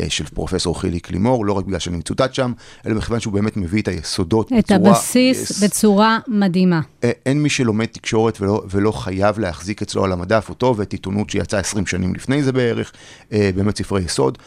[0.00, 2.52] אה, של פרופסור חיליק לימור, לא רק בגלל שאני מצוטט שם,
[2.86, 4.80] אלא מכיוון שהוא באמת מביא את היסודות את בצורה...
[4.80, 5.64] את הבסיס yes.
[5.64, 6.80] בצורה מדהימה.
[7.04, 11.30] אה, אין מי שלומד תקשורת ולא, ולא חייב להחזיק אצלו על המדף אותו ואת עיתונות
[11.30, 12.92] שיצאה 20 שנים לפני זה בערך,
[13.32, 14.38] אה, באמת ספרי יסוד.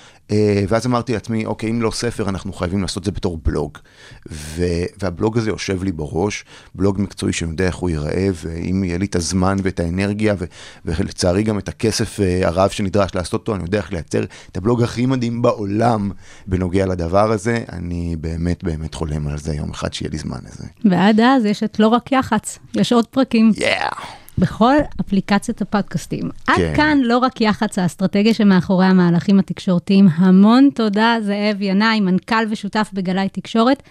[0.67, 3.77] ואז אמרתי לעצמי, אוקיי, אם לא ספר, אנחנו חייבים לעשות את זה בתור בלוג.
[4.31, 4.63] ו,
[5.01, 9.05] והבלוג הזה יושב לי בראש, בלוג מקצועי שאני יודע איך הוא ייראה, ואם יהיה לי
[9.05, 10.45] את הזמן ואת האנרגיה, ו,
[10.85, 14.83] ולצערי גם את הכסף uh, הרב שנדרש לעשות אותו, אני יודע איך לייצר את הבלוג
[14.83, 16.11] הכי מדהים בעולם
[16.47, 17.63] בנוגע לדבר הזה.
[17.71, 20.63] אני באמת באמת חולם על זה יום אחד שיהיה לי זמן לזה.
[20.85, 23.51] ועד אז יש את לא רק יח"צ, יש עוד פרקים.
[23.55, 23.95] Yeah.
[24.37, 26.21] בכל אפליקציות הפודקאסטים.
[26.21, 26.53] כן.
[26.53, 30.07] עד כאן לא רק יח"צ האסטרטגיה שמאחורי המהלכים התקשורתיים.
[30.15, 33.83] המון תודה, זאב ינאי, מנכ"ל ושותף בגלאי תקשורת,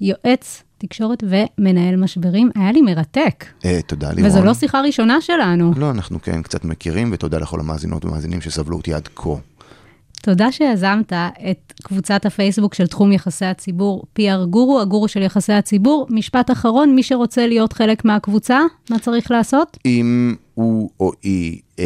[0.00, 2.50] יועץ תקשורת ומנהל משברים.
[2.54, 3.44] היה לי מרתק.
[3.64, 4.30] אה, תודה, לירון.
[4.30, 5.72] וזו לא שיחה ראשונה שלנו.
[5.76, 9.34] לא, אנחנו כן קצת מכירים, ותודה לכל המאזינות ומאזינים שסבלו אותי עד כה.
[10.22, 11.12] תודה שיזמת
[11.50, 16.06] את קבוצת הפייסבוק של תחום יחסי הציבור, PR גורו, הגורו של יחסי הציבור.
[16.10, 19.78] משפט אחרון, מי שרוצה להיות חלק מהקבוצה, מה צריך לעשות?
[19.86, 21.84] אם הוא או היא הם,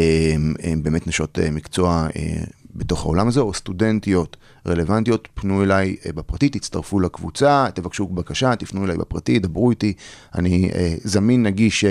[0.63, 2.43] אה, הם באמת נשות אה, מקצוע אה,
[2.75, 8.97] בתוך העולם הזה, או סטודנטיות רלוונטיות, פנו אליי בפרטי, תצטרפו לקבוצה, תבקשו בקשה, תפנו אליי
[8.97, 9.93] בפרטי, דברו איתי,
[10.35, 10.69] אני
[11.03, 11.85] זמין, נגיש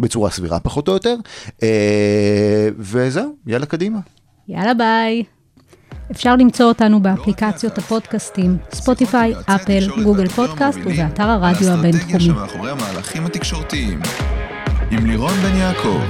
[0.00, 1.16] בצורה סבירה פחות או יותר,
[2.78, 3.98] וזהו, יאללה קדימה.
[4.48, 5.24] יאללה ביי.
[6.10, 12.20] אפשר למצוא אותנו באפליקציות הפודקאסטים, ספוטיפיי, אפל, גוגל פודקאסט ובאתר הרדיו הבינתחומי.
[12.20, 14.00] שמאחורי המהלכים התקשורתיים.
[14.90, 16.00] עם לירון בן יעקב.